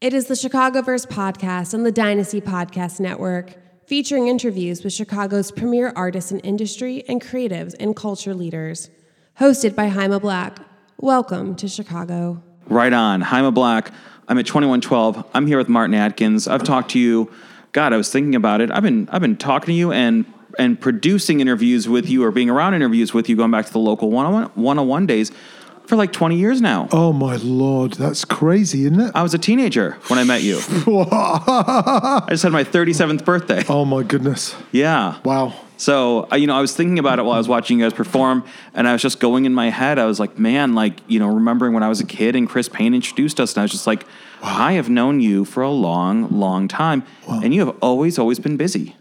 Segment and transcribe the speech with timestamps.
[0.00, 3.56] It is the Chicagoverse podcast on the Dynasty Podcast Network,
[3.88, 8.90] featuring interviews with Chicago's premier artists in industry and creatives and culture leaders.
[9.40, 10.60] Hosted by Jaime Black.
[10.98, 12.40] Welcome to Chicago.
[12.66, 13.22] Right on.
[13.22, 13.90] Jaime Black.
[14.28, 15.26] I'm at 2112.
[15.34, 16.46] I'm here with Martin Atkins.
[16.46, 17.28] I've talked to you.
[17.72, 18.70] God, I was thinking about it.
[18.70, 22.50] I've been I've been talking to you and and producing interviews with you or being
[22.50, 25.32] around interviews with you going back to the local 101, 101 days
[25.88, 26.86] for like 20 years now.
[26.92, 29.10] Oh my lord, that's crazy, isn't it?
[29.14, 30.58] I was a teenager when I met you.
[30.76, 33.64] I just had my 37th birthday.
[33.70, 34.54] oh my goodness.
[34.70, 35.18] Yeah.
[35.24, 35.54] Wow.
[35.78, 37.94] So, uh, you know, I was thinking about it while I was watching you guys
[37.94, 39.98] perform, and I was just going in my head.
[39.98, 42.68] I was like, man, like, you know, remembering when I was a kid and Chris
[42.68, 44.04] Payne introduced us, and I was just like,
[44.42, 48.56] I have known you for a long, long time, and you have always, always been
[48.56, 48.96] busy.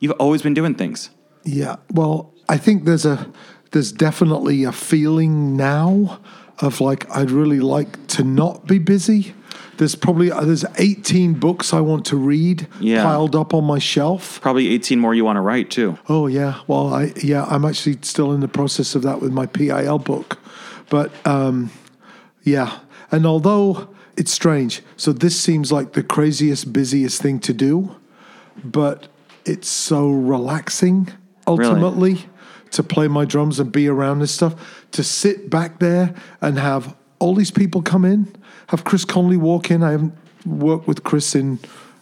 [0.00, 1.10] You've always been doing things.
[1.44, 1.76] Yeah.
[1.92, 3.30] Well, I think there's a
[3.70, 6.20] there's definitely a feeling now
[6.60, 9.34] of like I'd really like to not be busy.
[9.76, 13.04] There's probably uh, there's 18 books I want to read Yeah.
[13.04, 14.40] piled up on my shelf.
[14.40, 15.98] Probably 18 more you want to write, too.
[16.08, 16.60] Oh yeah.
[16.66, 20.38] Well, I yeah, I'm actually still in the process of that with my PIL book.
[20.90, 21.70] But um
[22.42, 22.80] yeah.
[23.12, 27.94] And although it's strange, so this seems like the craziest busiest thing to do,
[28.64, 29.06] but
[29.44, 31.08] it's so relaxing
[31.46, 32.26] ultimately
[32.72, 36.94] to play my drums and be around this stuff, to sit back there and have
[37.18, 38.34] all these people come in,
[38.68, 39.82] have Chris Connelly walk in.
[39.82, 40.14] I haven't
[40.46, 41.58] worked with Chris in,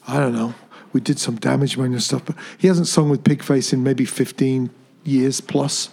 [0.06, 0.54] I don't know,
[0.92, 4.70] we did some Damage Manual stuff, but he hasn't sung with Pigface in maybe 15
[5.04, 5.90] years plus.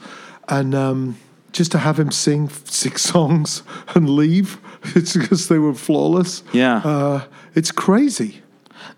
[0.48, 1.18] And um,
[1.52, 3.64] just to have him sing six songs
[3.96, 4.60] and leave,
[4.96, 6.44] it's because they were flawless.
[6.54, 6.78] Yeah.
[6.78, 8.43] Uh, it's crazy.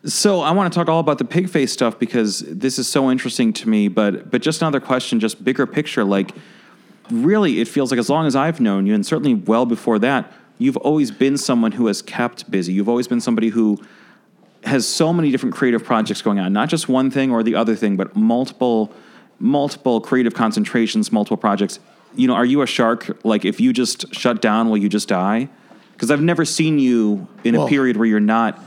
[0.05, 3.53] So I want to talk all about the Pigface stuff because this is so interesting
[3.53, 3.87] to me.
[3.87, 6.03] But but just another question, just bigger picture.
[6.03, 6.31] Like,
[7.09, 10.31] really, it feels like as long as I've known you, and certainly well before that,
[10.57, 12.73] you've always been someone who has kept busy.
[12.73, 13.83] You've always been somebody who
[14.63, 17.75] has so many different creative projects going on, not just one thing or the other
[17.75, 18.93] thing, but multiple
[19.39, 21.79] multiple creative concentrations, multiple projects.
[22.15, 23.17] You know, are you a shark?
[23.25, 25.49] Like, if you just shut down, will you just die?
[25.91, 28.59] Because I've never seen you in a period where you're not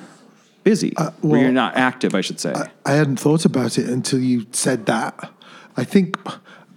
[0.69, 2.53] busy, uh, where well, you're not active, I should say.
[2.85, 5.33] I hadn't thought about it until you said that.
[5.79, 6.19] I think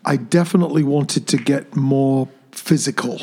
[0.05, 3.19] I definitely wanted to get more physical.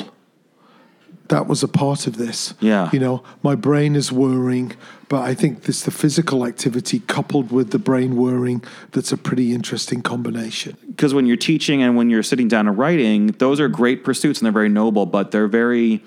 [1.28, 2.55] That was a part of this.
[2.61, 2.91] Yeah.
[2.93, 4.73] You know, my brain is whirring,
[5.09, 8.62] but I think this the physical activity coupled with the brain whirring
[8.93, 10.77] that's a pretty interesting combination.
[10.89, 14.39] because when you're teaching and when you're sitting down and writing, those are great pursuits
[14.39, 16.03] and they're very noble, but they're very,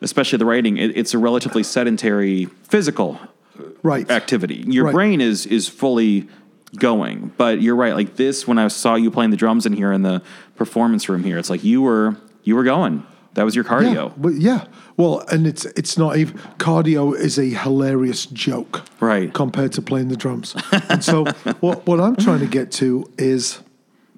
[0.00, 3.20] especially the writing, it, it's a relatively sedentary physical
[3.86, 4.10] Right.
[4.10, 4.64] activity.
[4.66, 4.92] Your Right.
[4.94, 6.28] brain is is fully
[6.78, 7.94] going, but you're right.
[7.94, 10.20] Like this, when I saw you playing the drums in here in the
[10.56, 13.04] performance room here, it's like you were you were going.
[13.34, 13.94] That was your cardio.
[14.08, 14.64] Yeah, but yeah.
[14.96, 19.32] Well, and it's it's not even cardio is a hilarious joke, Right.
[19.32, 20.56] Compared to playing the drums.
[20.88, 21.24] and so
[21.60, 23.60] what what I'm trying to get to is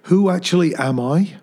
[0.04, 1.34] who actually am I?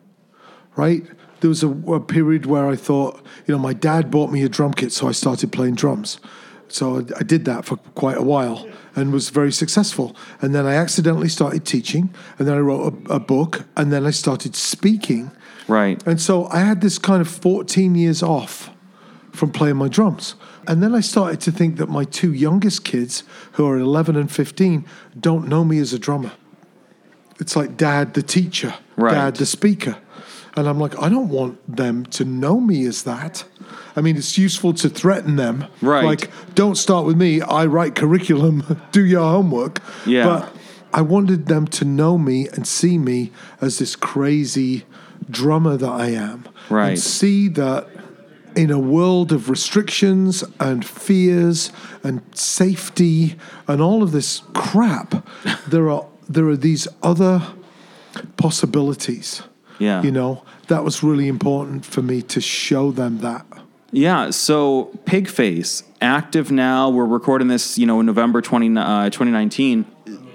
[0.77, 1.03] Right?
[1.41, 4.49] There was a, a period where I thought, you know, my dad bought me a
[4.49, 6.19] drum kit, so I started playing drums.
[6.67, 10.15] So I, I did that for quite a while and was very successful.
[10.41, 14.05] And then I accidentally started teaching, and then I wrote a, a book, and then
[14.05, 15.31] I started speaking.
[15.67, 16.01] Right.
[16.07, 18.69] And so I had this kind of 14 years off
[19.31, 20.35] from playing my drums.
[20.67, 23.23] And then I started to think that my two youngest kids,
[23.53, 24.85] who are 11 and 15,
[25.19, 26.31] don't know me as a drummer.
[27.39, 29.11] It's like dad, the teacher, Right.
[29.11, 29.97] dad, the speaker.
[30.55, 33.43] And I'm like, I don't want them to know me as that.
[33.95, 35.66] I mean, it's useful to threaten them.
[35.81, 36.05] Right.
[36.05, 37.41] Like, don't start with me.
[37.41, 39.81] I write curriculum, do your homework.
[40.05, 40.25] Yeah.
[40.25, 40.55] But
[40.93, 44.85] I wanted them to know me and see me as this crazy
[45.29, 46.47] drummer that I am.
[46.69, 46.89] Right.
[46.89, 47.87] And see that
[48.55, 51.72] in a world of restrictions and fears
[52.03, 53.35] and safety
[53.67, 55.27] and all of this crap,
[55.67, 57.41] there are there are these other
[58.37, 59.43] possibilities.
[59.79, 60.01] Yeah.
[60.01, 63.45] You know, that was really important for me to show them that.
[63.91, 66.89] Yeah, so Pigface, active now.
[66.89, 69.85] We're recording this, you know, in November 20, uh, 2019.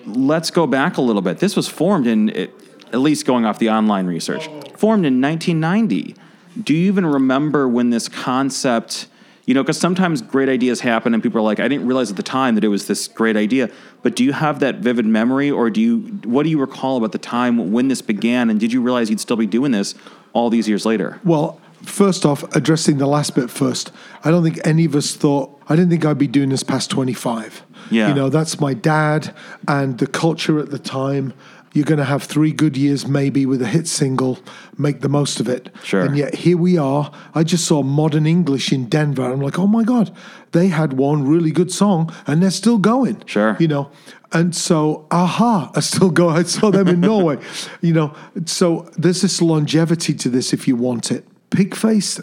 [0.07, 1.39] Let's go back a little bit.
[1.39, 4.47] This was formed in, at least going off the online research,
[4.77, 6.15] formed in 1990.
[6.63, 9.07] Do you even remember when this concept,
[9.51, 12.17] you know, because sometimes great ideas happen and people are like, I didn't realize at
[12.17, 13.69] the time that it was this great idea.
[14.01, 17.11] But do you have that vivid memory or do you, what do you recall about
[17.11, 19.97] the time when this began and did you realize you'd still be doing this
[20.35, 21.21] all these years later?
[21.25, 23.91] Well, first off, addressing the last bit first,
[24.23, 26.89] I don't think any of us thought, I didn't think I'd be doing this past
[26.89, 27.65] 25.
[27.91, 28.07] Yeah.
[28.07, 29.35] You know, that's my dad
[29.67, 31.33] and the culture at the time
[31.73, 34.41] You're going to have three good years, maybe, with a hit single.
[34.77, 35.71] Make the most of it.
[35.85, 36.01] Sure.
[36.01, 37.13] And yet here we are.
[37.33, 39.23] I just saw Modern English in Denver.
[39.23, 40.15] I'm like, oh my God,
[40.51, 43.23] they had one really good song and they're still going.
[43.27, 43.57] Sure.
[43.61, 43.91] You know,
[44.33, 46.29] and so, aha, I still go.
[46.29, 47.39] I saw them in Norway.
[47.81, 48.15] You know,
[48.45, 51.27] so there's this longevity to this if you want it.
[51.51, 52.23] Pigface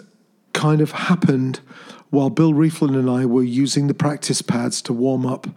[0.53, 1.61] kind of happened
[2.09, 5.47] while Bill Rieflin and I were using the practice pads to warm up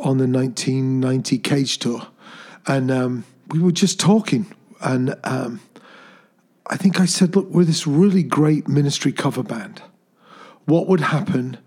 [0.00, 2.06] on the 1990 Cage Tour.
[2.66, 3.24] And um,
[3.54, 4.52] we were just talking.
[4.80, 5.60] And um,
[6.66, 9.80] I think I said, look, we're this really great ministry cover band.
[10.64, 11.58] What would happen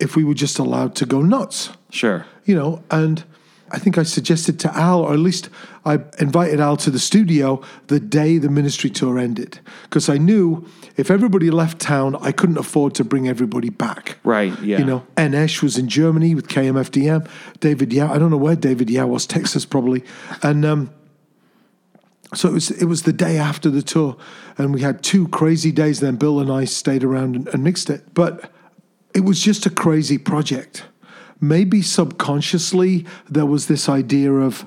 [0.00, 1.68] if we were just allowed to go nuts?
[1.90, 2.24] Sure.
[2.46, 3.24] you know, and
[3.70, 5.50] I think I suggested to Al, or at least
[5.84, 10.66] I invited Al to the studio the day the ministry tour ended, because I knew
[10.96, 14.18] if everybody left town, I couldn't afford to bring everybody back.
[14.24, 14.78] Right, yeah.
[14.78, 17.28] You know, En Esch was in Germany with KMFDM.
[17.60, 20.04] David Yow, I don't know where David Yow was, Texas probably,
[20.42, 20.90] and um,
[22.34, 24.16] so it was it was the day after the tour,
[24.58, 26.00] and we had two crazy days.
[26.00, 28.50] Then Bill and I stayed around and, and mixed it, but
[29.14, 30.84] it was just a crazy project.
[31.40, 34.64] Maybe subconsciously there was this idea of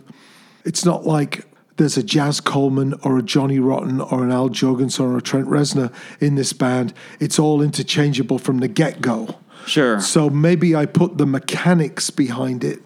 [0.65, 1.45] it's not like
[1.77, 5.47] there's a Jaz Coleman or a Johnny Rotten or an Al Jourgensen or a Trent
[5.47, 6.93] Reznor in this band.
[7.19, 9.35] It's all interchangeable from the get go.
[9.65, 9.99] Sure.
[9.99, 12.81] So maybe I put the mechanics behind it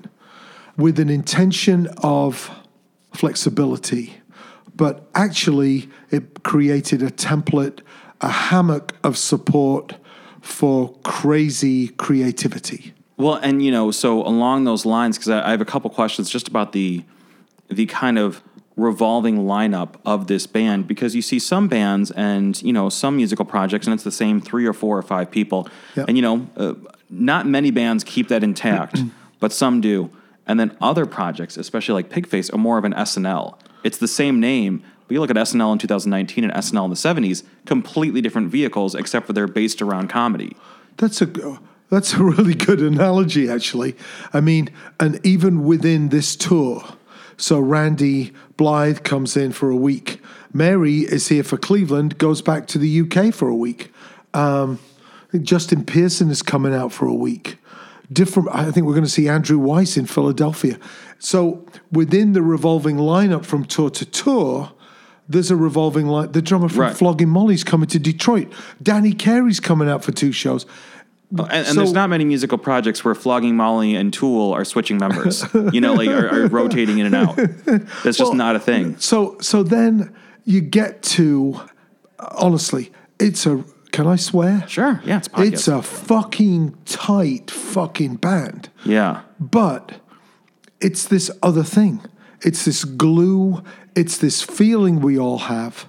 [0.77, 2.49] with an intention of
[3.13, 4.15] flexibility,
[4.79, 7.81] but actually it created a template,
[8.21, 9.95] a hammock of support
[10.41, 12.93] for crazy creativity.
[13.17, 16.29] Well, and you know, so along those lines, because I, I have a couple questions
[16.29, 17.03] just about the
[17.67, 18.41] the kind of
[18.77, 23.43] revolving lineup of this band, because you see some bands and you know some musical
[23.45, 25.67] projects, and it's the same three or four or five people,
[25.97, 26.05] Yeah.
[26.07, 26.73] and you know, uh,
[27.09, 28.97] not many bands keep that intact,
[29.41, 30.09] but some do.
[30.47, 33.55] And then other projects, especially like Pigface, are more of an SNL.
[33.83, 36.95] It's the same name, but you look at SNL in 2019 and SNL in the
[37.29, 40.55] 70s, completely different vehicles, except for they're based around comedy.
[40.97, 41.59] That's a
[41.89, 43.95] that's a really good analogy, actually.
[44.31, 46.83] I mean, and even within this tour,
[47.37, 50.21] so Randy Blythe comes in for a week.
[50.53, 53.91] Mary is here for Cleveland, goes back to the UK for a week.
[54.33, 54.79] Um,
[55.41, 57.57] Justin Pearson is coming out for a week.
[58.11, 58.49] Different.
[58.51, 60.79] I think we're going to see Andrew Weiss in Philadelphia.
[61.19, 64.71] So within the revolving lineup from tour to tour,
[65.27, 66.31] there's a revolving line.
[66.31, 66.97] The drummer from Right.
[66.97, 68.51] Flogging Molly's coming to Detroit.
[68.81, 70.65] Danny Carey's coming out for two shows.
[71.37, 74.65] Oh, and, and So- there's not many musical projects where Flogging Molly and Tool are
[74.65, 77.35] switching members, you know, like are, are rotating in and out.
[77.35, 78.97] That's just Well, not a thing.
[78.97, 80.15] So so then
[80.45, 81.61] you get to
[82.17, 84.65] honestly, it's a can I swear?
[84.67, 85.53] Sure, yeah, it's a podcast.
[85.53, 88.69] It's a fucking tight fucking band.
[88.85, 89.99] Yeah, But
[90.81, 92.01] it's this other thing.
[92.41, 93.63] It's this glue,
[93.95, 95.87] it's this feeling we all have,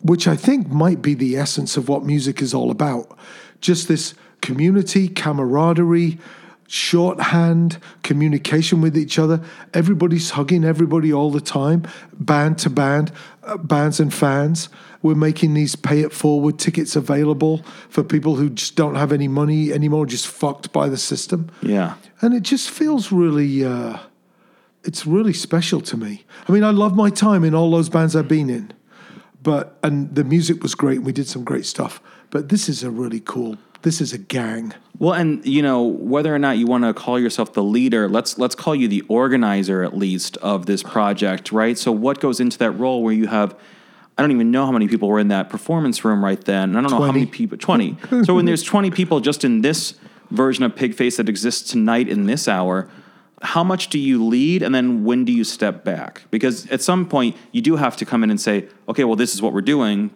[0.00, 3.16] which I think might be the essence of what music is all about.
[3.60, 6.18] Just this community, camaraderie,
[6.72, 9.42] shorthand, communication with each other.
[9.74, 14.68] Everybody's hugging everybody all the time, band to band, uh, bands and fans.
[15.02, 19.28] We're making these pay it forward tickets available for people who just don't have any
[19.28, 21.94] money anymore, just fucked by the system yeah.
[22.20, 23.98] and it just feels really uh,
[24.84, 28.16] it's really special to me i mean i love my time in all those bands
[28.16, 28.72] i've been in
[29.42, 32.90] but and the music was great we did some great stuff but this is a
[32.90, 36.84] really cool this is a gang Well, and you know whether or not you want
[36.84, 40.82] to call yourself the leader, let's let's call you the organizer at least of this
[40.82, 41.76] project, right?
[41.76, 43.56] So what goes into that role where you have
[44.16, 46.70] I don't even know how many people were in that performance room right then.
[46.70, 47.18] and I don't know how 20.
[47.20, 47.96] many people 20.
[48.24, 49.94] so when there's 20 people just in this
[50.30, 52.88] version of Pigface that exists tonight in this hour,
[53.40, 56.22] how much do you lead and then when do you step back?
[56.30, 59.34] Because at some point you do have to come in and say, "Okay, well this
[59.34, 60.10] is what we're doing,"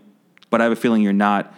[0.50, 1.52] but I have a feeling you're not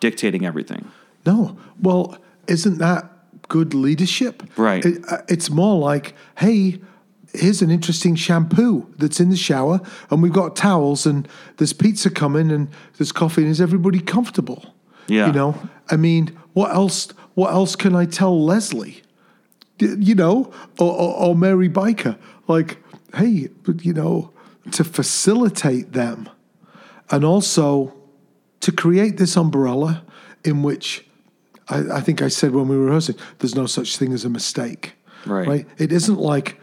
[0.00, 0.86] dictating everything.
[1.26, 1.56] No.
[1.80, 2.16] Well
[2.48, 3.08] isn't that
[3.48, 4.42] good leadership?
[4.56, 4.84] Right.
[4.84, 6.80] It- uh, it's more like hey
[7.34, 11.26] here's an interesting shampoo that's in the shower and we've got towels and
[11.56, 14.74] there's pizza coming and there's coffee and is everybody comfortable?
[15.08, 15.26] Yeah.
[15.26, 15.54] you know?
[15.90, 19.02] I mean what else what else can i tell Lesley?
[19.78, 20.52] D- you know?
[20.78, 22.18] Or, or, or Mary Byker.
[22.48, 22.78] Like
[23.14, 24.30] hey but you know
[24.72, 26.28] to facilitate them
[27.10, 27.92] and also
[28.60, 30.04] to create this umbrella
[30.44, 31.04] in which
[31.68, 34.28] I, I think I said when we were rehearsing, there's no such thing as a
[34.30, 34.94] mistake.
[35.26, 35.46] Right.
[35.46, 35.66] Right.
[35.78, 36.60] It isn't like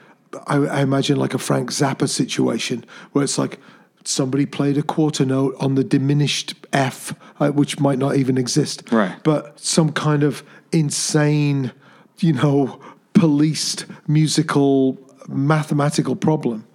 [0.48, 3.60] I, I imagine like a Frank Zappa situation where it's like
[4.04, 8.84] somebody played a quarter note on the diminished F, uh, which might not even exist.
[8.92, 9.16] Right.
[9.24, 11.72] But some kind of insane,
[12.20, 12.80] you know,
[13.14, 16.66] policed musical mathematical problem.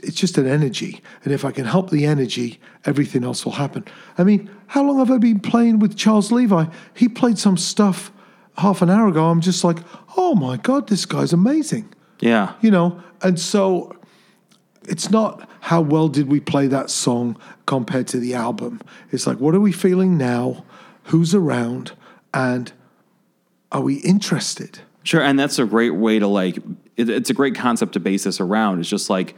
[0.00, 1.02] it's just an energy.
[1.24, 3.84] And if I can help the energy, everything else will happen.
[4.16, 6.66] I mean, how long have I been playing with Charles Levi?
[6.94, 8.12] He played some stuff
[8.58, 9.26] half an hour ago.
[9.26, 9.78] I'm just like,
[10.16, 11.92] oh my God, this guy's amazing.
[12.20, 12.54] Yeah.
[12.60, 13.96] You know, and so
[14.88, 18.80] it's not how well did we play that song compared to the album.
[19.10, 20.64] It's like, what are we feeling now?
[21.04, 21.92] Who's around?
[22.34, 22.72] And
[23.72, 24.80] are we interested?
[25.02, 26.58] Sure, and that's a great way to like.
[26.96, 28.80] It, it's a great concept to base this around.
[28.80, 29.34] It's just like,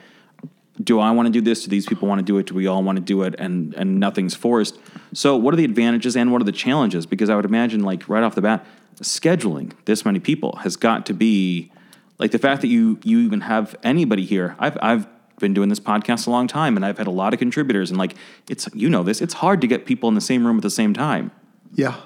[0.82, 1.64] do I want to do this?
[1.64, 2.46] Do these people want to do it?
[2.46, 3.34] Do we all want to do it?
[3.38, 4.78] And and nothing's forced.
[5.12, 7.06] So, what are the advantages and what are the challenges?
[7.06, 8.64] Because I would imagine, like right off the bat,
[9.00, 11.72] scheduling this many people has got to be
[12.18, 14.56] like the fact that you you even have anybody here.
[14.58, 15.06] I've I've
[15.38, 17.98] been doing this podcast a long time, and I've had a lot of contributors, and
[17.98, 18.14] like
[18.48, 19.20] it's you know this.
[19.20, 21.32] It's hard to get people in the same room at the same time.
[21.74, 21.96] Yeah.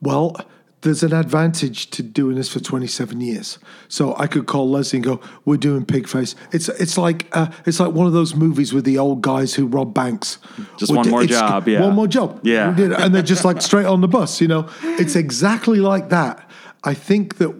[0.00, 0.36] Well,
[0.82, 3.58] there's an advantage to doing this for 27 years.
[3.88, 7.80] So I could call Lesley and go, "We're doing Pigface." It's it's like uh, it's
[7.80, 10.38] like one of those movies with the old guys who rob banks.
[10.76, 11.80] Just We're one di- more job, yeah.
[11.80, 12.40] One more job.
[12.42, 12.70] Yeah.
[12.70, 13.00] We did it.
[13.00, 14.40] And they're just like straight on the bus.
[14.40, 16.48] You know, it's exactly like that.
[16.84, 17.54] I think that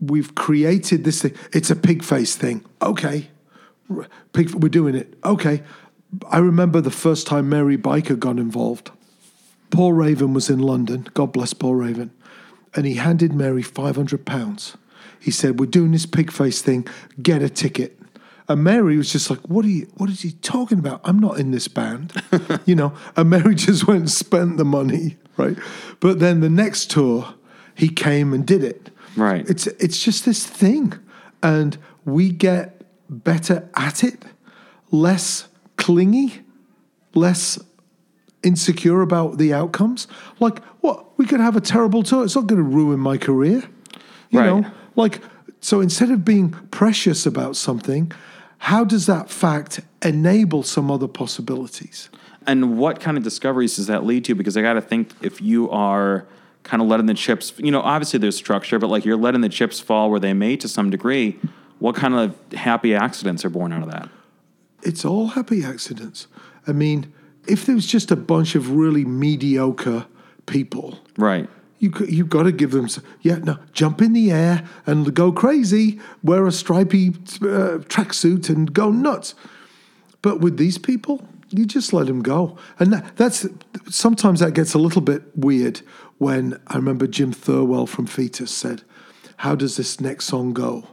[0.00, 1.34] we've created this thing.
[1.52, 2.64] It's a Pigface thing.
[2.80, 3.28] Okay,
[4.32, 5.14] Pig, we're doing it.
[5.24, 5.62] Okay.
[6.28, 8.90] I remember the first time Mary Byker got involved.
[9.70, 11.08] Paul Raven was in London.
[11.14, 12.12] God bless Paul Raven.
[12.74, 14.76] And he handed Mary £500.
[15.20, 16.86] He said, We're doing this Pigface thing.
[17.22, 17.98] Get a ticket.
[18.48, 21.00] And Mary was just like, What are you what is he talking about?
[21.04, 22.12] I'm not in this band.
[22.66, 22.94] you know.
[23.16, 25.56] And Mary just went and spent the money, right?
[26.00, 27.34] But then the next tour,
[27.74, 28.90] he came and did it.
[29.16, 29.48] Right.
[29.48, 30.92] It's it's just this thing.
[31.42, 34.24] And we get better at it,
[34.90, 36.42] less clingy,
[37.14, 37.58] less
[38.44, 40.06] insecure about the outcomes.
[40.40, 41.18] Like, what?
[41.18, 42.24] We could have a terrible tour.
[42.24, 43.62] It's not going to ruin my career.
[44.30, 44.46] You Right.
[44.46, 44.70] know?
[44.96, 45.20] Like,
[45.60, 48.12] so instead of being precious about something,
[48.58, 52.10] how does that fact enable some other possibilities?
[52.46, 54.34] And what kind of discoveries does that lead to?
[54.34, 56.26] Because I got to think if you are
[56.62, 59.48] kind of letting the chips, you know, obviously there's structure, but like you're letting the
[59.48, 61.38] chips fall where they may to some degree.
[61.78, 64.08] What kind of happy accidents are born out of that?
[64.82, 66.26] It's all happy accidents.
[66.66, 67.12] I mean,
[67.46, 70.06] if there was just a bunch of really mediocre
[70.46, 71.48] people, Right.
[71.78, 72.88] You you've got to give them
[73.20, 78.72] yeah no jump in the air and go crazy wear a stripy uh, tracksuit and
[78.72, 79.34] go nuts.
[80.22, 82.56] But with these people you just let them go.
[82.80, 83.46] And that, that's
[83.88, 85.82] sometimes that gets a little bit weird
[86.18, 88.82] when I remember Jim Thirlwell from Foetus said
[89.38, 90.88] how does this next song go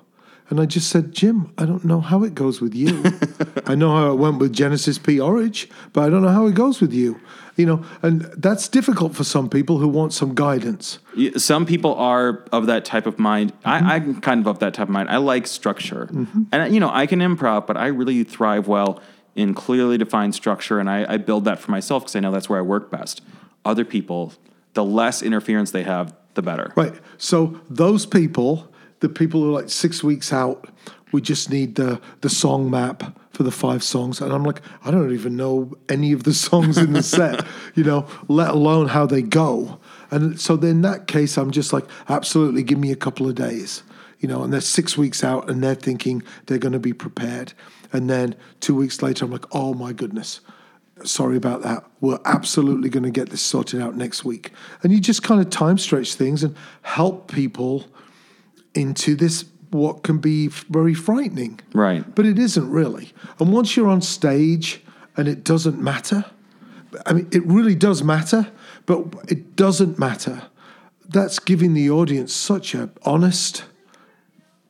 [0.52, 3.04] and I just said Jim I don't know how it goes with you
[3.66, 6.54] I know how it went with Genesis P Orridge but I don't know how it
[6.54, 7.20] goes with you
[7.56, 11.00] you know and that's difficult for some people who want some guidance
[11.38, 13.54] Some people are of that type of mind.
[13.60, 13.88] Mm-hmm.
[13.88, 15.10] I, I'm kind of of that type of mind.
[15.10, 16.10] I like structure,
[16.52, 19.02] and you know I can improv, but I really thrive well
[19.36, 22.50] in clearly defined structure, and I, I build that for myself because I know that's
[22.50, 23.22] where I work best.
[23.66, 24.34] Other people,
[24.74, 26.72] the less interference they have, the better.
[26.76, 26.94] Right.
[27.18, 28.71] So those people,
[29.02, 30.70] the people who are like six weeks out,
[31.12, 34.22] we just need the the song map for the five songs.
[34.22, 37.84] And I'm like, I don't even know any of the songs in the set, you
[37.84, 39.80] know, let alone how they go.
[40.10, 43.84] And so in that case, I'm just like, absolutely, give me a couple of days.
[44.20, 47.54] You know, and they're six weeks out and they're thinking they're going to be prepared.
[47.92, 50.42] And then two weeks later, I'm like, oh my goodness,
[51.04, 51.84] sorry about that.
[52.02, 54.52] We're absolutely going to get this sorted out next week.
[54.84, 57.88] And you just kind of time stretch things and help people
[58.74, 61.60] into this what can be very frightening.
[61.74, 62.04] Right.
[62.14, 63.14] But it isn't really.
[63.40, 64.84] And once you're on stage
[65.16, 66.26] and it doesn't matter,
[67.06, 68.52] I mean, it really does matter,
[68.86, 70.44] but it doesn't matter.
[71.08, 73.64] That's giving the audience such a honest,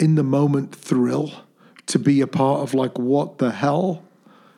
[0.01, 1.31] in the moment thrill
[1.85, 4.03] to be a part of like, what the hell?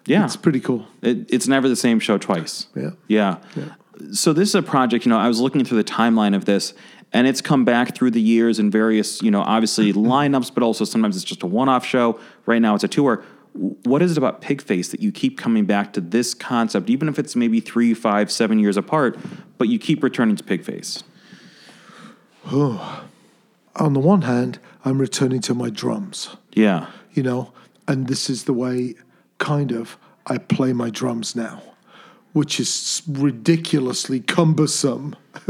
[0.05, 0.87] Yeah, It's pretty cool.
[1.01, 2.67] It, it's never the same show twice.
[2.75, 2.91] Yeah.
[3.07, 3.37] Yeah.
[4.11, 6.73] So this is a project, you know, I was looking through the timeline of this
[7.13, 10.83] and it's come back through the years in various, you know, obviously lineups, but also
[10.83, 12.19] sometimes it's just a one-off show.
[12.45, 13.23] Right now it's a tour.
[13.53, 17.19] What is it about Pigface that you keep coming back to this concept, even if
[17.19, 19.17] it's maybe three, five, seven years apart,
[19.59, 21.03] but you keep returning to Pigface?
[22.51, 26.35] On the one hand, I'm returning to my drums.
[26.53, 26.87] Yeah.
[27.13, 27.53] you know,
[27.87, 28.95] and this is the way
[29.37, 31.61] kind of I play my drums now,
[32.33, 35.15] which is ridiculously cumbersome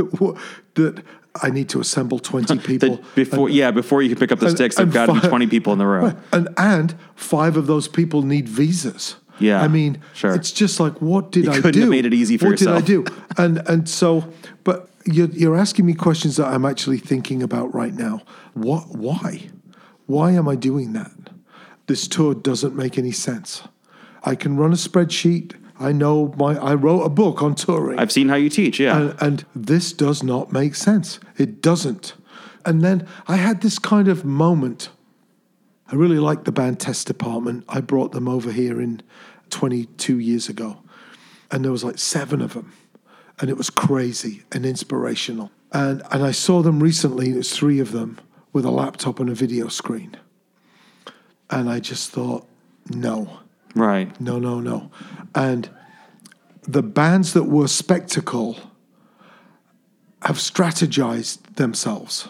[0.75, 1.03] that
[1.41, 3.01] I need to assemble 20 people.
[3.15, 5.47] Before, yeah, before you can pick up the and- sticks, there've got to be 20
[5.47, 6.15] people in the room.
[6.31, 9.15] And and five of those people need visas.
[9.39, 10.35] Yeah, I mean, sure.
[10.35, 11.79] it's just like, what did You I couldn't do?
[11.81, 12.85] have made it easy for what yourself.
[12.85, 13.23] did I do?
[13.37, 14.25] And and so,
[14.63, 18.21] but you're, you're asking me questions that I'm actually thinking about right now.
[18.53, 18.89] What?
[18.95, 19.49] Why?
[20.05, 21.11] Why am I doing that?
[21.87, 23.63] This tour doesn't make any sense.
[24.23, 25.55] I can run a spreadsheet.
[25.79, 26.57] I know my.
[26.57, 27.99] I wrote a book on touring.
[27.99, 28.79] I've seen how you teach.
[28.79, 28.97] Yeah.
[28.97, 31.19] And, and this does not make sense.
[31.37, 32.13] It doesn't.
[32.65, 34.89] And then I had this kind of moment.
[35.91, 37.65] I really like the band Test Department.
[37.67, 39.01] I brought them over here in
[39.49, 40.77] 22 years ago.
[41.51, 42.73] And there was like seven of them.
[43.39, 45.51] And it was crazy and inspirational.
[45.71, 48.19] And, and I saw them recently, it was three of them
[48.53, 50.15] with a laptop and a video screen.
[51.49, 52.47] And I just thought,
[52.89, 53.39] no.
[53.75, 54.19] Right.
[54.21, 54.91] No, no, no.
[55.35, 55.69] And
[56.63, 58.57] the bands that were spectacle
[60.21, 62.29] have strategized themselves.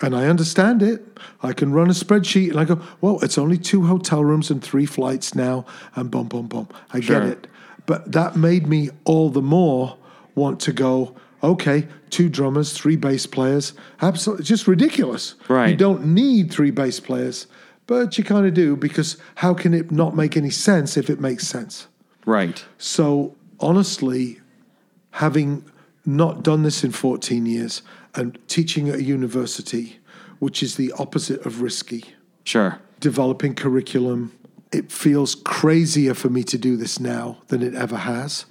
[0.00, 1.18] And I understand it.
[1.42, 4.62] I can run a spreadsheet and I go, well, it's only two hotel rooms and
[4.62, 5.64] three flights now,
[5.94, 6.68] and boom, boom, boom.
[6.92, 7.20] I Sure.
[7.20, 7.46] get it.
[7.86, 9.96] But that made me all the more
[10.34, 13.74] want to go, okay, two drummers, three bass players.
[14.00, 15.34] Absolutely, just ridiculous.
[15.48, 15.70] Right.
[15.70, 17.46] You don't need three bass players,
[17.86, 21.20] but you kind of do because how can it not make any sense if it
[21.20, 21.88] makes sense?
[22.26, 22.64] Right.
[22.78, 24.40] So honestly,
[25.12, 25.64] having
[26.04, 27.82] not done this in 14 years
[28.14, 29.98] and teaching at a university,
[30.38, 32.04] which is the opposite of risky,
[32.44, 32.78] Sure.
[33.00, 34.32] developing curriculum,
[34.72, 38.46] it feels crazier for me to do this now than it ever has.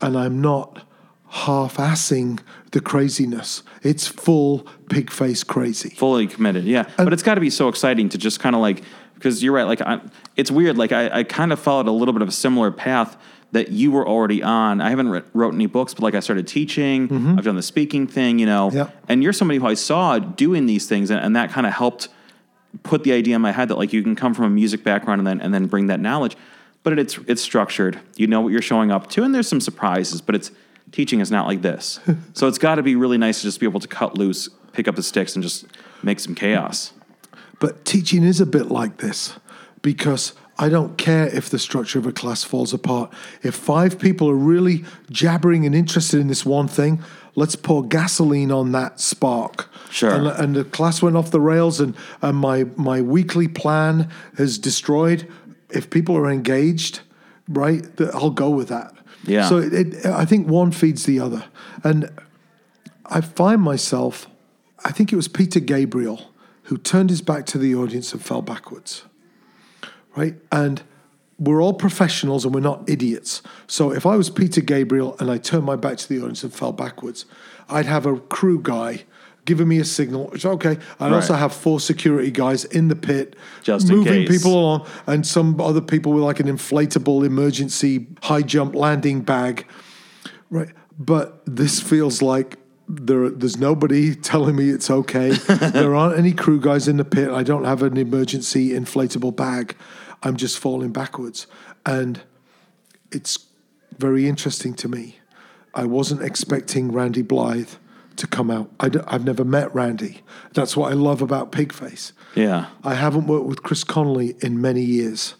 [0.00, 0.86] And I'm not
[1.30, 2.40] half assing
[2.72, 3.62] the craziness.
[3.82, 5.90] It's full Pigface crazy.
[5.90, 6.88] fully committed yeah.
[6.96, 8.82] But it's got to be so exciting to just kind of like
[9.14, 10.00] because you're right like I,
[10.36, 13.16] it's weird like I, I kind of followed a little bit of a similar path
[13.52, 14.80] that you were already on.
[14.80, 17.08] I haven't writ- wrote any books but like i started teaching.
[17.08, 17.38] Mm-hmm.
[17.38, 18.70] I've done the speaking thing you know.
[18.72, 19.04] Yep.
[19.08, 22.08] and you're somebody who i saw doing these things and, and that kind of helped
[22.82, 25.20] put the idea in my head that like you can come from a music background
[25.20, 26.36] and then and then bring that knowledge.
[26.82, 28.00] But it's it's structured.
[28.16, 30.50] You know what you're showing up to and there's some surprises but it's
[30.92, 32.00] teaching is not like this
[32.32, 34.88] so it's got to be really nice to just be able to cut loose pick
[34.88, 35.66] up the sticks and just
[36.02, 36.92] make some chaos
[37.60, 39.38] But teaching is a bit like this
[39.82, 43.12] because I don't care if the structure of a class falls apart.
[43.42, 47.02] If five people are really jabbering and interested in this one thing,
[47.34, 49.70] let's pour gasoline on that spark.
[49.90, 50.10] Sure.
[50.10, 54.58] And, and the class went off the rails, and, and my, my weekly plan is
[54.58, 55.26] destroyed.
[55.70, 57.00] If people are engaged,
[57.48, 58.92] right, I'll go with that.
[59.24, 59.48] Yeah.
[59.48, 61.44] So it, it, I think one feeds the other.
[61.84, 62.10] And
[63.06, 64.28] I find myself,
[64.84, 66.30] I think it was Peter Gabriel
[66.64, 69.04] who turned his back to the audience and fell backwards.
[70.16, 70.34] Right?
[70.52, 70.82] And
[71.38, 73.42] we're all professionals and we're not idiots.
[73.66, 76.52] So if I was Peter Gabriel and I turned my back to the audience and
[76.52, 77.24] fell backwards,
[77.68, 79.04] I'd have a crew guy
[79.50, 80.30] giving me a signal.
[80.32, 80.78] It's okay.
[81.00, 83.34] I'd also have four security guys in the pit
[83.64, 88.42] Just in moving people along and some other people with like an inflatable emergency high
[88.42, 89.66] jump landing bag.
[90.50, 90.68] Right.
[90.96, 92.58] But this feels like
[92.88, 95.30] there, there's nobody telling me it's okay.
[95.48, 97.28] there aren't any crew guys in the pit.
[97.28, 99.74] I don't have an emergency inflatable bag.
[100.22, 101.48] I'm just falling backwards.
[101.84, 102.20] And
[103.10, 103.46] it's
[103.98, 105.18] very interesting to me.
[105.74, 107.70] I wasn't expecting Randy Blythe
[108.20, 108.70] to come out.
[108.80, 110.20] I have never met Randy.
[110.54, 112.12] That's what I love about Pigface.
[112.34, 112.66] Yeah.
[112.84, 115.34] I haven't worked with Chris Connelly in many years.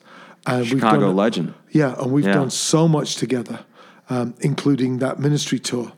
[0.46, 1.54] And Chicago done, legend.
[1.70, 2.32] yeah, and we've Yeah.
[2.32, 3.60] done so much together,
[4.08, 5.92] um, including that ministry tour.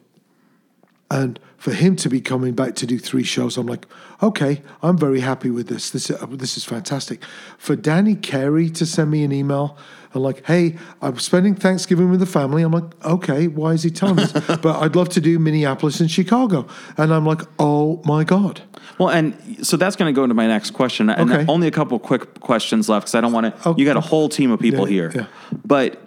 [1.10, 3.86] And for him to be coming back to do three shows, I'm like,
[4.22, 5.90] okay, I'm very happy with this.
[5.90, 7.22] This uh, this is fantastic.
[7.58, 9.76] For Danny Carey to send me an email
[10.14, 12.62] and like, hey, I'm spending Thanksgiving with the family.
[12.62, 14.33] I'm like, okay, why is he telling this?
[14.33, 16.66] but I'd love to do Minneapolis and Chicago.
[16.96, 18.62] And I'm like, oh my god.
[18.98, 21.09] Well, and so that's going to go into my next question.
[21.11, 21.44] And Okay.
[21.51, 23.68] only a couple quick questions left because I don't want to.
[23.68, 25.12] Oh, you got a whole team of people Yeah, here.
[25.14, 25.27] yeah.
[25.64, 26.01] But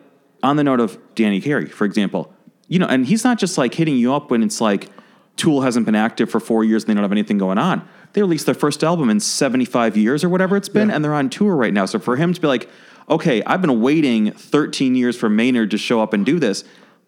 [0.44, 2.32] on the note of Danny Carey, for example,
[2.68, 4.90] you know, and he's not just like hitting you up when it's like
[5.38, 7.88] Tool hasn't been active for four years and they don't have anything going on.
[8.16, 10.96] They released their first album in 75 years or whatever it's been, Yeah.
[10.96, 11.86] and they're on tour right now.
[11.86, 12.70] So for him to be like,
[13.10, 16.64] okay, I've been waiting 13 years for Maynard to show up and do this,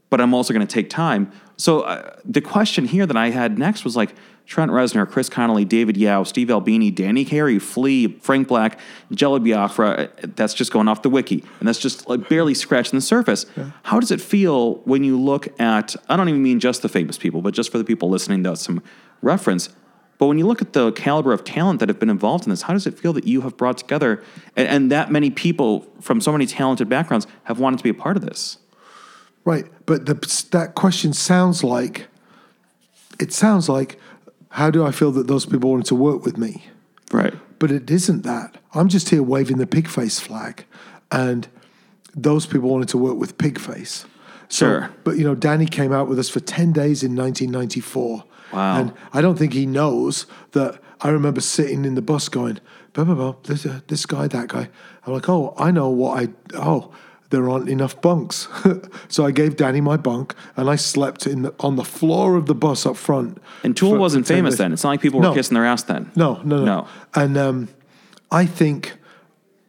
[0.10, 1.32] but I'm also going to take time.
[1.56, 4.16] So uh, the question here that I had next was like
[4.46, 8.78] Trent Reznor, Chris Connelly, David Yow, Steve Albini, Danny Carey, Flea, Frank Black,
[9.12, 9.90] Jello Biafra.
[9.90, 13.46] uh, That's just going off the wiki, and that's just like barely scratching the surface.
[13.84, 15.96] How does it feel when you look at?
[16.10, 18.58] I don't even mean just the famous people, but just for the people listening to
[18.58, 18.84] some
[19.22, 19.70] reference.
[20.18, 22.64] But when you look at the caliber of talent that have been involved in this,
[22.64, 24.24] how does it feel that you have brought together
[24.56, 27.94] and, and that many people from so many talented backgrounds have wanted to be a
[27.94, 28.58] part of this?
[29.46, 30.16] Right, but the,
[30.52, 32.08] that question sounds like
[33.20, 34.00] it sounds like
[34.50, 36.66] how do I feel that those people wanted to work with me?
[37.12, 37.34] Right.
[37.60, 38.58] But it isn't that.
[38.74, 40.66] I'm just here waving the Pigface flag,
[41.12, 41.48] and
[42.16, 44.06] those people wanted to work with Pigface.
[44.50, 44.90] So, Sure.
[45.04, 48.24] But you know, Danny came out with us for ten days in 1994.
[48.54, 48.78] Wow.
[48.80, 50.80] And I don't think he knows that.
[51.00, 52.60] I remember sitting in the bus going,
[52.94, 54.68] blah, blah, blah, this, uh, this guy, that guy.
[55.06, 56.92] I'm like, oh, I know what I, oh,
[57.30, 58.48] there aren't enough bunks.
[59.08, 62.48] so I gave Danny my bunk and I slept in the, on the floor of
[62.48, 63.38] the bus up front.
[63.64, 64.58] And Tool wasn't famous days.
[64.58, 64.74] then.
[64.74, 65.34] It's not like people were No.
[65.36, 66.12] kissing their ass then.
[66.16, 66.66] No, no, no.
[66.66, 66.88] No.
[67.14, 67.68] And um,
[68.32, 68.98] I think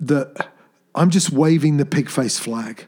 [0.01, 0.49] that
[0.95, 2.87] I'm just waving the Pigface flag,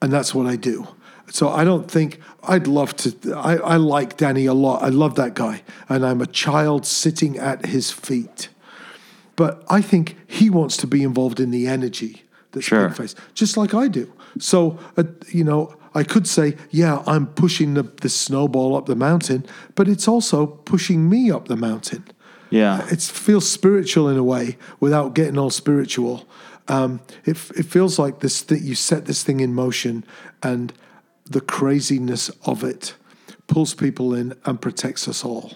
[0.00, 0.88] and that's what I do.
[1.30, 3.34] So I don't think I'd love to.
[3.36, 4.82] I, I like Danny a lot.
[4.82, 8.48] I love that guy, and I'm a child sitting at his feet.
[9.36, 12.88] But I think he wants to be involved in the energy that's Sure.
[12.88, 14.12] Pigface, just like I do.
[14.38, 18.96] So uh, you know, I could say, yeah, I'm pushing the, the snowball up the
[18.96, 22.04] mountain, but it's also pushing me up the mountain
[22.50, 22.86] Yeah.
[22.90, 26.26] it feels spiritual in a way without getting all spiritual.
[26.68, 30.04] Um, it, it feels like this that you set this thing in motion
[30.42, 30.72] and
[31.28, 32.94] the craziness of it
[33.46, 35.52] pulls people in and protects us all.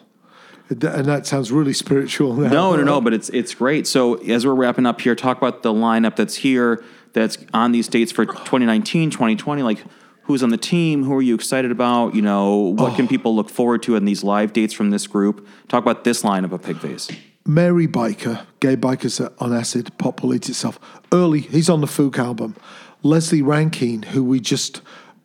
[0.70, 2.34] And that sounds really spiritual.
[2.34, 2.48] Now.
[2.48, 3.86] No, no, no, but it's it's great.
[3.86, 6.82] So as we're wrapping up here, talk about the lineup that's here,
[7.12, 9.62] that's on these dates for 2019, 2020.
[9.62, 9.84] Like,
[10.22, 11.04] who's on the team?
[11.04, 12.14] Who are you excited about?
[12.14, 12.96] You know, what Oh.
[12.96, 15.46] can people look forward to in these live dates from this group?
[15.68, 17.14] Talk about this lineup of Pigface.
[17.44, 20.78] Mary Byker, Gaye Bykers on Acid, Pop Will Eat Itself.
[21.12, 22.54] Early, he's on the Fook album.
[23.02, 24.80] Leslie Rankine, who we just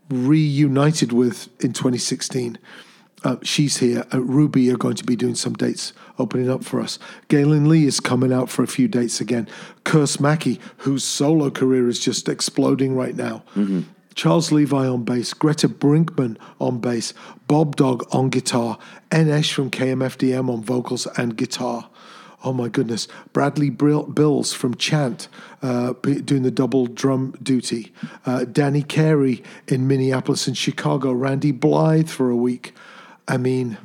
[0.10, 2.58] reunited with in 2016.
[3.24, 4.06] Uh, she's here.
[4.14, 7.00] Uh, Ruby are going to be doing some dates opening up for us.
[7.30, 9.48] Galen Lee is coming out for a few dates again.
[9.84, 13.44] Curse Mackey, whose solo career is just exploding right now.
[14.14, 17.14] Charles Levi on bass, Greta Brinkman on bass,
[17.48, 18.80] Bob Dog on guitar,
[19.12, 21.90] En Esch from KMFDM on vocals and guitar.
[22.48, 23.10] Oh my goodness.
[23.34, 25.28] Bradley Brill- Bills from Chant
[25.62, 27.92] uh, doing the double drum duty.
[28.26, 31.12] Uh, Danny Carey in Minneapolis and Chicago.
[31.12, 32.74] Randy Blythe for a week.
[33.28, 33.78] I mean,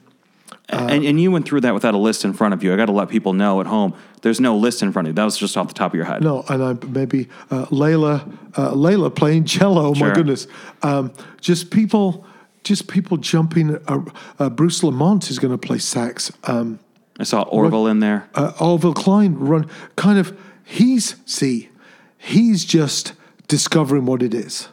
[0.68, 2.72] and, and you went through that without a list in front of you.
[2.72, 3.94] I got to let people know at home.
[4.22, 5.14] There's no list in front of you.
[5.16, 6.22] That was just off the top of your head.
[6.22, 8.20] no, and I maybe uh, Layla,
[8.56, 9.86] uh, Layla playing cello.
[9.88, 10.08] Oh Sure.
[10.08, 10.46] my goodness,
[10.82, 12.24] um, just people,
[12.62, 13.76] just people jumping.
[13.88, 14.04] Uh,
[14.38, 16.30] uh, Bruce Lamont is going to play sax.
[16.44, 16.78] Um,
[17.18, 18.28] I saw Orville in there.
[18.34, 20.36] uh, Orville Klein run kind of.
[20.64, 21.68] He's see,
[22.16, 23.12] he's just
[23.48, 24.68] discovering what it is.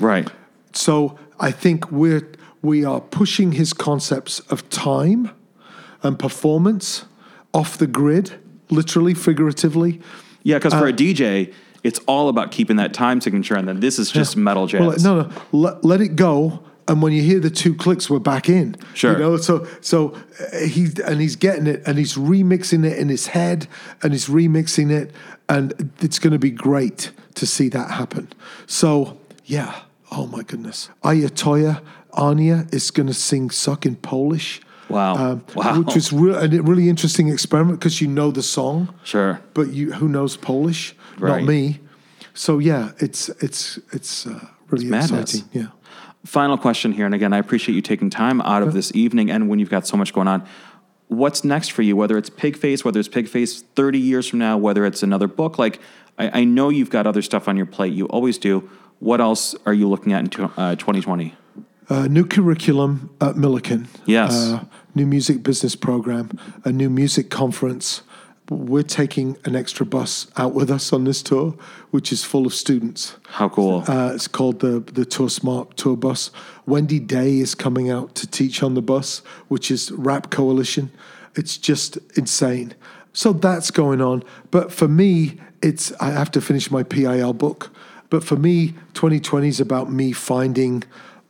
[0.00, 0.28] Right.
[0.72, 2.26] So I think we're
[2.62, 5.30] we are pushing his concepts of time
[6.02, 7.04] and performance
[7.52, 8.32] off the grid,
[8.70, 10.00] literally, figuratively.
[10.42, 13.80] Yeah, because Uh, for a DJ, it's all about keeping that time signature, and then
[13.80, 15.04] this is just metal jazz.
[15.04, 16.62] Well, no, no, let, let it go.
[16.86, 18.76] And when you hear the two clicks, we're back in.
[18.92, 19.12] Sure.
[19.12, 23.08] You know, so so uh, he's and he's getting it, and he's remixing it in
[23.08, 23.66] his head,
[24.02, 25.12] and he's remixing it,
[25.48, 28.28] and it's going to be great to see that happen.
[28.66, 29.16] So
[29.46, 29.80] yeah,
[30.12, 31.80] oh my goodness, Ayatoya
[32.12, 34.60] Anya is going to sing "Suck" in Polish.
[34.90, 35.40] Wow.
[35.54, 35.78] Wow.
[35.80, 39.40] Which was re- a really interesting experiment because you know the song Sure.
[39.54, 40.94] but you who knows Polish?
[41.18, 41.40] Right.
[41.40, 41.80] Not me.
[42.34, 45.34] So yeah, it's it's it's uh, really madness.
[45.34, 45.48] exciting.
[45.62, 45.68] Yeah.
[46.24, 49.48] Final question here, and again, I appreciate you taking time out of this evening and
[49.48, 50.46] when you've got so much going on.
[51.08, 51.96] What's next for you?
[51.96, 55.80] Whether it's Pigface, whether it's Pigface 30 years from now, whether it's another book, like
[56.18, 57.92] I, I know you've got other stuff on your plate.
[57.92, 58.68] You always do.
[59.00, 61.34] What else are you looking at in tw- uh, 2020?
[61.90, 63.86] Uh, new curriculum at Millikin.
[64.06, 64.32] Yes.
[64.32, 66.38] Uh, new music business program.
[66.64, 68.02] A new music conference.
[68.50, 71.54] We're taking an extra bus out with us on this tour,
[71.90, 73.16] which is full of students.
[73.26, 73.84] How cool.
[73.88, 76.30] Uh, it's called the the Tour Smart Tour Bus.
[76.66, 80.90] Wendy Day is coming out to teach on the bus, which is Rap Coalition.
[81.34, 82.74] It's just insane.
[83.14, 84.22] So that's going on.
[84.50, 87.70] But for me, it's I have to finish my PIL book.
[88.10, 90.84] But for me, 2020 is about me finding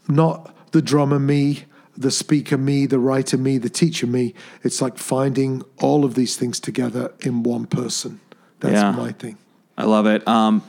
[0.09, 1.64] not the drummer me,
[1.97, 4.35] the speaker me, the writer me, the teacher me.
[4.63, 8.21] It's like finding all of these things together in one person.
[8.61, 8.93] That's Yeah.
[8.93, 9.37] my thing.
[9.77, 10.27] I love it.
[10.27, 10.63] Um,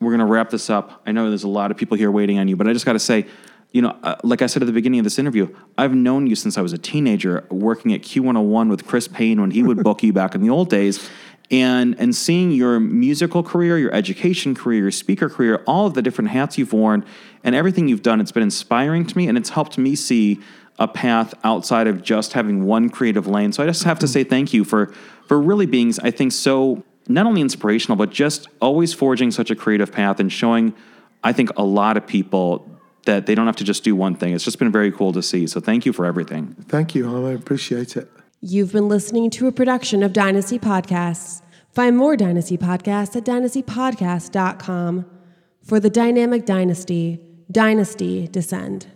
[0.00, 1.02] we're going to wrap this up.
[1.06, 2.92] I know there's a lot of people here waiting on you, but I just got
[2.94, 3.26] to say,
[3.72, 6.36] you know, uh, like I said at the beginning of this interview, I've known you
[6.36, 10.02] since I was a teenager, working at Q101 with Chris Payne when he would book
[10.02, 11.08] you back in the old days.
[11.50, 16.02] And, and seeing your musical career, your education career, your speaker career, all of the
[16.02, 17.04] different hats you've worn,
[17.42, 20.40] and everything you've done, it's been inspiring to me, and it's helped me see
[20.78, 23.52] a path outside of just having one creative lane.
[23.52, 24.92] So I just have to say thank you for
[25.26, 29.56] for really being, I think, so not only inspirational, but just always forging such a
[29.56, 30.74] creative path and showing,
[31.22, 32.68] I think, a lot of people
[33.06, 34.34] that they don't have to just do one thing.
[34.34, 35.46] It's just been very cool to see.
[35.46, 36.54] So thank you for everything.
[36.68, 37.26] Thank you.
[37.26, 38.10] I appreciate it.
[38.46, 41.40] You've been listening to a production of Dynasty Podcasts.
[41.70, 45.06] Find more Dynasty Podcasts at dynastypodcast.com.
[45.62, 48.88] For the dynamic dynasty, Dynasty Descend.